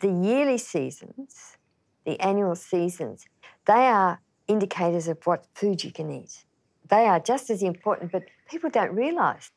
[0.00, 1.58] the yearly seasons,
[2.06, 3.26] the annual seasons,
[3.66, 6.44] they are indicators of what food you can eat.
[6.88, 9.50] They are just as important, but people don't realise.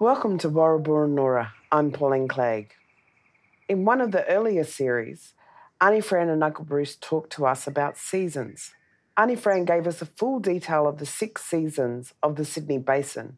[0.00, 1.52] Welcome to Warrabur Nora.
[1.70, 2.72] I'm Pauline Clegg.
[3.68, 5.34] In one of the earlier series,
[5.78, 8.72] Auntie Fran and Uncle Bruce talked to us about seasons.
[9.14, 13.36] Auntie Fran gave us a full detail of the six seasons of the Sydney Basin,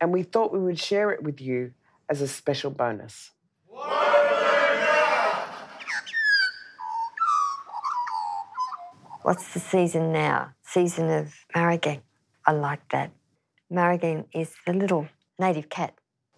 [0.00, 1.72] and we thought we would share it with you
[2.08, 3.32] as a special bonus.
[9.22, 10.54] What's the season now?
[10.62, 12.00] Season of Marigay.
[12.46, 13.10] I like that.
[13.70, 15.92] Marigay is the little native cat,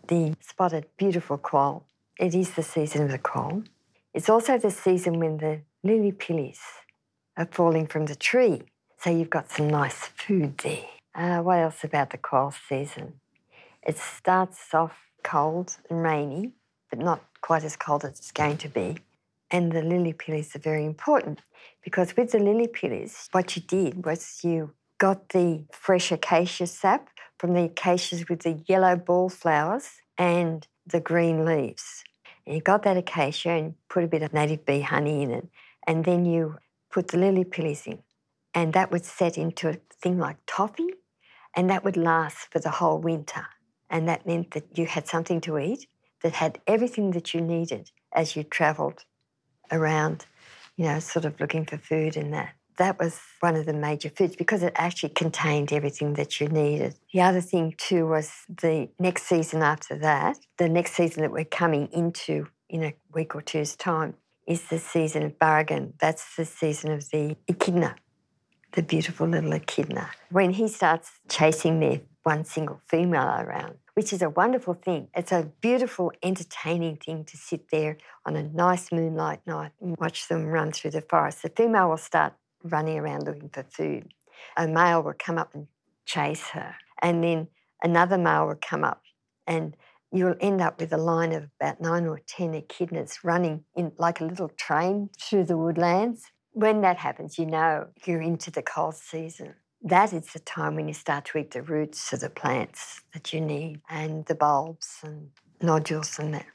[0.09, 1.85] the spotted, beautiful quoll.
[2.19, 3.63] It is the season of the quoll.
[4.13, 6.61] It's also the season when the lily pillies
[7.37, 8.63] are falling from the tree.
[8.99, 10.87] So you've got some nice food there.
[11.15, 13.21] Uh, what else about the quoll season?
[13.87, 16.51] It starts off cold and rainy,
[16.91, 18.97] but not quite as cold as it's going to be.
[19.52, 21.41] And the lily pillies are very important
[21.85, 27.10] because with the lily pillies, what you did was you got the fresh acacia sap
[27.38, 32.02] from the acacias with the yellow ball flowers and the green leaves.
[32.46, 35.49] And you got that acacia and put a bit of native bee honey in it.
[35.87, 36.57] And then you
[36.90, 37.99] put the lily pillies in.
[38.55, 40.95] And that would set into a thing like toffee.
[41.55, 43.46] And that would last for the whole winter.
[43.90, 45.87] And that meant that you had something to eat
[46.23, 49.05] that had everything that you needed as you travelled
[49.73, 50.26] around,
[50.76, 54.09] you know, sort of looking for food and that that was one of the major
[54.09, 56.95] foods because it actually contained everything that you needed.
[57.12, 61.45] The other thing, too, was the next season after that, the next season that we're
[61.45, 64.15] coming into in a week or two's time,
[64.47, 65.93] is the season of barragan.
[66.00, 67.97] That's the season of the echidna,
[68.72, 70.10] the beautiful little echidna.
[70.31, 75.09] When he starts chasing their one single female around, which is a wonderful thing.
[75.15, 80.28] It's a beautiful, entertaining thing to sit there on a nice moonlight night and watch
[80.28, 81.43] them run through the forest.
[81.43, 84.12] The female will start running around looking for food.
[84.56, 85.67] A male will come up and
[86.06, 87.49] chase her, and then
[87.83, 89.03] another male will come up,
[89.47, 89.77] and
[90.11, 94.21] you'll end up with a line of about nine or ten echidnas running in like
[94.21, 96.31] a little train through the woodlands.
[96.53, 99.55] When that happens, you know you're into the cold season.
[99.84, 103.32] That is the time when you start to eat the roots of the plants that
[103.32, 106.47] you need and the bulbs and nodules and that.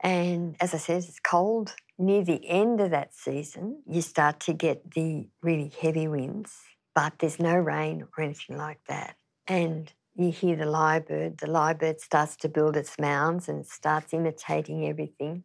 [0.00, 4.52] And as I said, it's cold near the end of that season, you start to
[4.52, 6.54] get the really heavy winds,
[6.94, 9.16] but there's no rain or anything like that.
[9.46, 11.40] And you hear the lyrebird.
[11.40, 15.44] The lyrebird starts to build its mounds and starts imitating everything,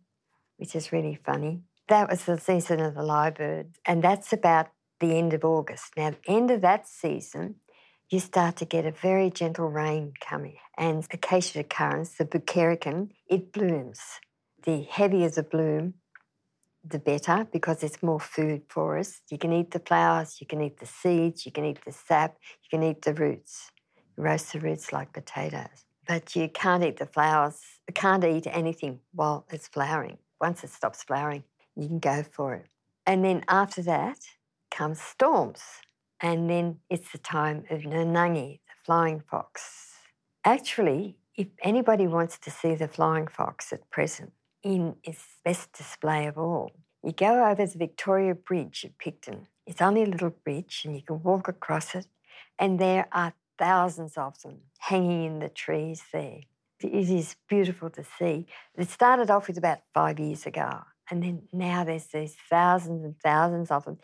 [0.58, 1.62] which is really funny.
[1.88, 4.68] That was the season of the lyrebird, and that's about
[5.02, 5.98] the end of August.
[5.98, 7.56] Now, end of that season,
[8.10, 13.52] you start to get a very gentle rain coming, and Acacia decurrens, the buckericum, it
[13.52, 14.00] blooms.
[14.64, 15.96] The heavier the bloom,
[16.84, 19.22] the better because it's more food for us.
[19.30, 22.38] You can eat the flowers, you can eat the seeds, you can eat the sap,
[22.64, 23.72] you can eat the roots.
[24.18, 25.86] roast the roots like potatoes.
[26.08, 30.18] But you can't eat the flowers, you can't eat anything while it's flowering.
[30.40, 31.44] Once it stops flowering,
[31.76, 32.68] you can go for it.
[33.06, 34.20] And then after that
[34.72, 35.62] comes storms.
[36.20, 39.94] And then it's the time of Nunangi, the flying fox.
[40.44, 44.32] Actually, if anybody wants to see the flying fox at present,
[44.64, 46.72] in its best display of all.
[47.04, 49.48] You go over the Victoria Bridge at Picton.
[49.66, 52.08] It's only a little bridge and you can walk across it,
[52.60, 56.42] and there are thousands of them hanging in the trees there.
[56.80, 58.48] It is beautiful to see.
[58.76, 60.82] It started off with about five years ago,
[61.12, 63.98] and then now there's these thousands and thousands of them.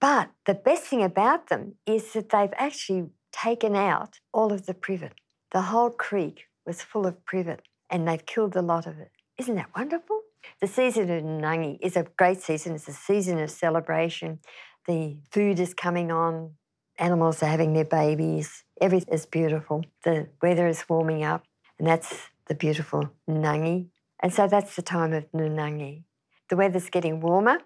[0.00, 4.74] But the best thing about them is that they've actually taken out all of the
[4.74, 5.12] privet.
[5.52, 7.60] The whole creek was full of privet,
[7.90, 9.10] and they've killed a lot of it.
[9.38, 10.22] Isn't that wonderful?
[10.60, 12.74] The season of Nangi is a great season.
[12.74, 14.40] It's a season of celebration.
[14.86, 16.52] The food is coming on,
[16.98, 19.84] animals are having their babies, everything is beautiful.
[20.04, 21.44] The weather is warming up,
[21.78, 23.86] and that's the beautiful Nangi.
[24.20, 26.04] And so that's the time of Nunangi.
[26.50, 27.58] The weather's getting warmer,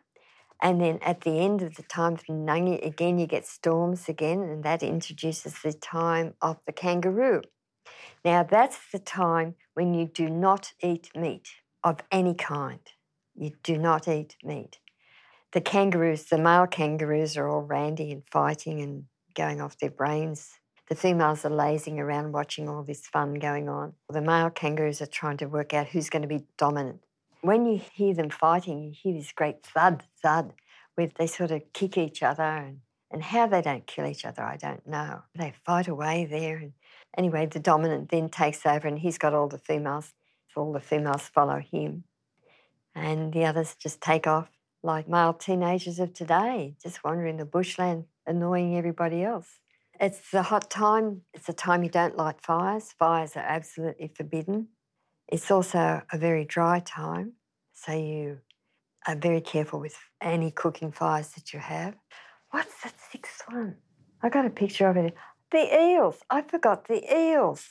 [0.62, 4.40] and then at the end of the time of Nunangi, again, you get storms again,
[4.40, 7.42] and that introduces the time of the kangaroo.
[8.24, 11.48] Now, that's the time when you do not eat meat
[11.84, 12.80] of any kind.
[13.34, 14.78] You do not eat meat.
[15.52, 19.04] The kangaroos, the male kangaroos, are all randy and fighting and
[19.34, 20.58] going off their brains.
[20.88, 23.92] The females are lazing around watching all this fun going on.
[24.08, 27.00] The male kangaroos are trying to work out who's going to be dominant.
[27.42, 30.54] When you hear them fighting, you hear this great thud, thud,
[30.94, 32.42] where they sort of kick each other.
[32.42, 32.80] And,
[33.10, 35.22] and how they don't kill each other, I don't know.
[35.34, 36.56] They fight away there.
[36.56, 36.72] And
[37.16, 40.14] Anyway, the dominant then takes over and he's got all the females.
[40.52, 42.04] So all the females follow him.
[42.94, 44.50] and the others just take off
[44.82, 49.60] like male teenagers of today, just wandering the bushland, annoying everybody else.
[50.00, 51.22] It's the hot time.
[51.34, 52.92] It's a time you don't light fires.
[52.92, 54.68] Fires are absolutely forbidden.
[55.28, 57.34] It's also a very dry time,
[57.74, 58.38] so you
[59.06, 61.94] are very careful with any cooking fires that you have.
[62.50, 63.76] What's the sixth one?
[64.22, 65.14] I got a picture of it.
[65.52, 66.20] The eels.
[66.30, 67.66] I forgot the eels.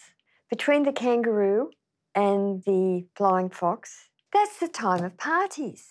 [0.51, 1.71] Between the kangaroo
[2.13, 5.88] and the flying fox, that's the time of parties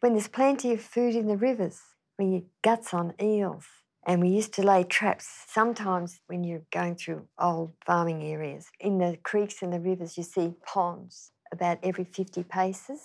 [0.00, 1.80] when there's plenty of food in the rivers,
[2.16, 3.66] when you guts on eels.
[4.04, 8.66] And we used to lay traps sometimes when you're going through old farming areas.
[8.80, 13.00] In the creeks and the rivers, you see ponds about every 50 paces.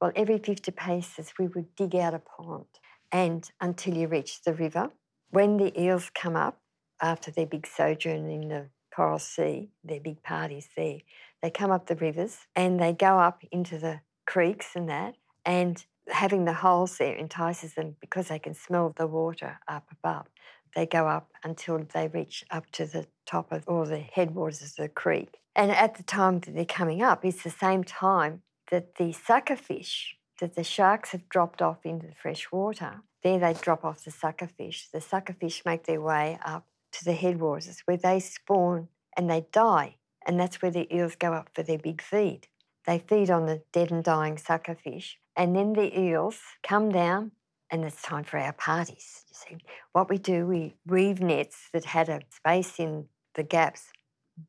[0.00, 2.66] Well, every 50 paces, we would dig out a pond
[3.10, 4.90] and until you reach the river.
[5.30, 6.60] When the eels come up
[7.02, 10.98] after their big sojourn in the Coral Sea, their big parties there,
[11.42, 15.16] they come up the rivers and they go up into the creeks and that.
[15.44, 20.26] And having the holes there entices them because they can smell the water up above.
[20.74, 24.76] They go up until they reach up to the top of or the headwaters of
[24.76, 25.38] the creek.
[25.56, 29.56] And at the time that they're coming up, it's the same time that the sucker
[29.56, 33.02] fish that the sharks have dropped off into the fresh water.
[33.22, 34.88] There they drop off the sucker fish.
[34.92, 39.46] The sucker fish make their way up to the headwaters where they spawn and they
[39.52, 39.96] die.
[40.26, 42.46] And that's where the eels go up for their big feed.
[42.86, 47.30] They feed on the dead and dying sucker fish and then the eels come down,
[47.70, 49.24] and it's time for our parties.
[49.30, 53.06] You see, what we do, we weave nets that had a space in
[53.36, 53.92] the gaps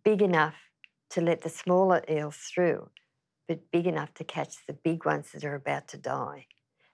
[0.04, 0.56] big enough
[1.12, 2.90] to let the smaller eels through,
[3.48, 6.48] but big enough to catch the big ones that are about to die.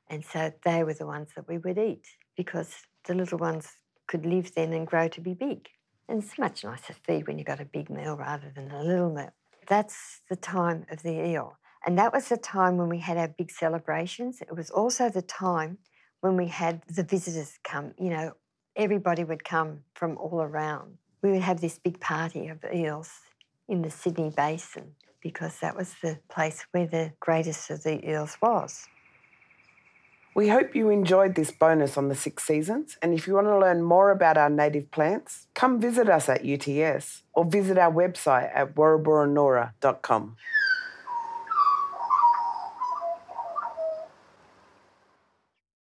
[0.09, 2.05] And so they were the ones that we would eat
[2.35, 2.75] because
[3.05, 3.69] the little ones
[4.07, 5.69] could live then and grow to be big.
[6.09, 9.11] And it's much nicer feed when you've got a big meal rather than a little
[9.13, 9.33] meal.
[9.67, 11.57] That's the time of the eel.
[11.85, 14.41] And that was the time when we had our big celebrations.
[14.41, 15.77] It was also the time
[16.21, 17.93] when we had the visitors come.
[17.99, 18.31] You know,
[18.75, 20.97] everybody would come from all around.
[21.21, 23.11] We would have this big party of eels
[23.69, 28.37] in the Sydney Basin because that was the place where the greatest of the eels
[28.41, 28.87] was.
[30.35, 32.97] We hope you enjoyed this bonus on the six seasons.
[33.01, 36.45] And if you want to learn more about our native plants, come visit us at
[36.45, 40.35] UTS or visit our website at warraburranora.com.